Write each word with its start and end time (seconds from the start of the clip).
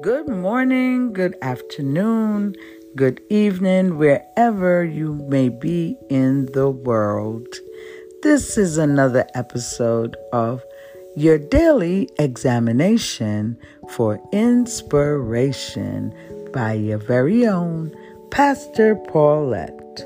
Good 0.00 0.28
morning, 0.28 1.12
good 1.12 1.34
afternoon, 1.42 2.54
good 2.94 3.20
evening, 3.30 3.98
wherever 3.98 4.84
you 4.84 5.14
may 5.14 5.48
be 5.48 5.96
in 6.08 6.46
the 6.52 6.70
world. 6.70 7.48
This 8.22 8.56
is 8.56 8.78
another 8.78 9.26
episode 9.34 10.16
of 10.32 10.62
your 11.16 11.36
daily 11.36 12.08
examination 12.16 13.58
for 13.90 14.20
inspiration 14.32 16.14
by 16.52 16.74
your 16.74 16.98
very 16.98 17.44
own 17.44 17.92
Pastor 18.30 18.94
Paulette. 18.94 20.04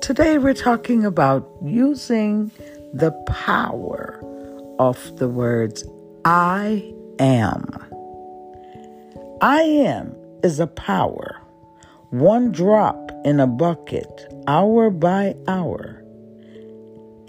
Today 0.00 0.38
we're 0.38 0.54
talking 0.54 1.04
about 1.04 1.46
using 1.62 2.50
the 2.94 3.12
power 3.26 4.18
of 4.78 5.18
the 5.18 5.28
words 5.28 5.84
I 6.24 6.94
am. 7.18 7.77
I 9.40 9.62
am 9.62 10.16
is 10.42 10.58
a 10.58 10.66
power, 10.66 11.40
one 12.10 12.50
drop 12.50 13.12
in 13.24 13.38
a 13.38 13.46
bucket, 13.46 14.34
hour 14.48 14.90
by 14.90 15.36
hour. 15.46 16.02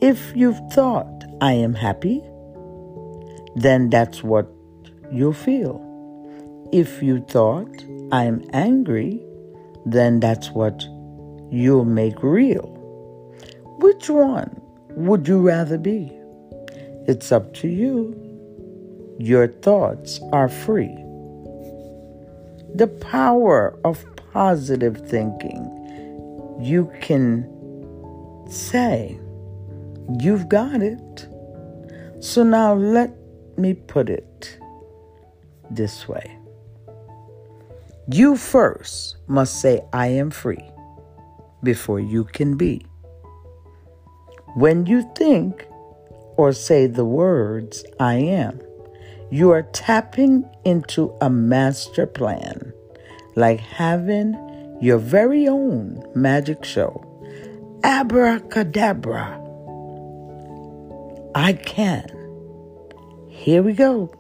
If 0.02 0.36
you've 0.36 0.60
thought 0.72 1.24
I 1.40 1.54
am 1.54 1.76
happy, 1.76 2.24
then 3.56 3.92
that's 3.92 4.24
what 4.24 4.52
you'll 5.12 5.34
feel. 5.34 5.86
If 6.72 7.04
you 7.04 7.24
thought 7.30 7.86
I 8.12 8.24
am 8.24 8.44
angry, 8.54 9.24
then 9.86 10.20
that's 10.20 10.50
what 10.50 10.82
you'll 11.52 11.86
make 11.86 12.24
real. 12.24 12.70
Which 13.82 14.10
one 14.10 14.60
would 14.96 15.28
you 15.28 15.42
rather 15.42 15.78
be? 15.78 16.12
It's 17.08 17.32
up 17.32 17.54
to 17.56 17.68
you. 17.68 18.16
Your 19.20 19.48
thoughts 19.48 20.20
are 20.32 20.50
free 20.50 21.06
the 22.76 22.88
power 22.88 23.78
of 23.84 24.06
positive 24.34 24.98
thinking. 25.10 25.66
You 26.60 26.92
can 27.02 27.46
say, 28.50 29.20
You've 30.20 30.50
got 30.50 30.82
it. 30.82 31.28
So 32.20 32.44
now 32.44 32.74
let 32.74 33.16
me 33.58 33.76
put 33.76 34.10
it 34.10 34.58
this 35.70 36.08
way. 36.08 36.36
You 38.12 38.36
first 38.36 39.18
must 39.28 39.62
say, 39.62 39.84
I 39.94 40.08
am 40.08 40.32
free 40.32 40.64
before 41.62 42.00
you 42.00 42.24
can 42.24 42.58
be. 42.58 42.86
When 44.56 44.88
you 44.88 45.08
think 45.16 45.68
or 46.38 46.54
say 46.54 46.88
the 46.88 47.06
words, 47.06 47.86
I 48.00 48.16
am, 48.16 48.60
you 49.32 49.52
are 49.52 49.64
tapping 49.74 50.50
into 50.66 51.16
a 51.22 51.30
master 51.30 52.06
plan, 52.08 52.74
like 53.36 53.60
having 53.60 54.36
your 54.82 54.98
very 54.98 55.48
own 55.48 56.04
magic 56.16 56.64
show. 56.64 57.06
Abracadabra. 57.84 59.40
I 61.36 61.54
can. 61.54 62.08
Here 63.30 63.62
we 63.62 63.74
go. 63.74 64.12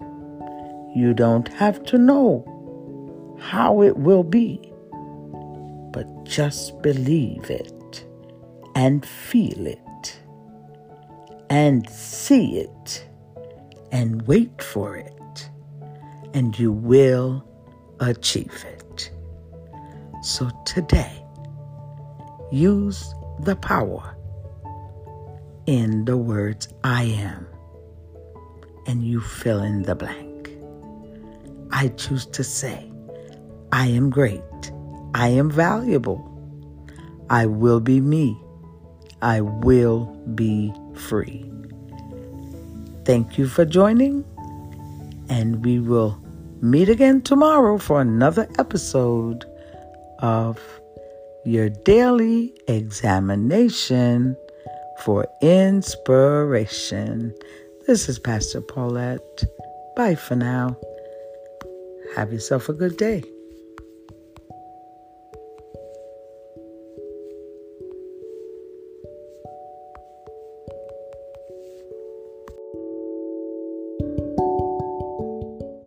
You 0.95 1.13
don't 1.13 1.47
have 1.49 1.83
to 1.85 1.97
know 1.97 2.45
how 3.41 3.81
it 3.81 3.97
will 3.97 4.23
be, 4.23 4.59
but 5.91 6.23
just 6.23 6.81
believe 6.81 7.49
it 7.49 8.05
and 8.75 9.05
feel 9.05 9.65
it 9.65 10.19
and 11.49 11.89
see 11.89 12.59
it 12.59 13.08
and 13.91 14.21
wait 14.27 14.61
for 14.61 14.95
it, 14.95 15.49
and 16.33 16.57
you 16.57 16.71
will 16.71 17.43
achieve 17.99 18.65
it. 18.65 19.11
So 20.21 20.49
today, 20.65 21.23
use 22.51 23.13
the 23.41 23.55
power 23.55 24.15
in 25.65 26.05
the 26.05 26.17
words 26.17 26.67
I 26.83 27.03
am, 27.03 27.47
and 28.87 29.03
you 29.03 29.21
fill 29.21 29.61
in 29.61 29.83
the 29.83 29.95
blank. 29.95 30.49
I 31.71 31.89
choose 31.89 32.25
to 32.27 32.43
say, 32.43 32.91
I 33.71 33.87
am 33.87 34.09
great. 34.09 34.41
I 35.13 35.29
am 35.29 35.49
valuable. 35.49 36.25
I 37.29 37.45
will 37.45 37.79
be 37.79 38.01
me. 38.01 38.37
I 39.21 39.41
will 39.41 40.05
be 40.33 40.73
free. 40.95 41.45
Thank 43.09 43.39
you 43.39 43.47
for 43.47 43.65
joining, 43.65 44.23
and 45.29 45.65
we 45.65 45.79
will 45.79 46.21
meet 46.61 46.89
again 46.89 47.23
tomorrow 47.23 47.79
for 47.79 48.01
another 48.01 48.47
episode 48.59 49.45
of 50.19 50.59
your 51.43 51.69
daily 51.69 52.53
examination 52.67 54.37
for 54.99 55.25
inspiration. 55.41 57.33
This 57.87 58.09
is 58.09 58.19
Pastor 58.19 58.61
Paulette. 58.61 59.43
Bye 59.95 60.13
for 60.13 60.35
now. 60.35 60.77
Have 62.15 62.31
yourself 62.31 62.69
a 62.69 62.73
good 62.73 62.95
day. 62.97 63.23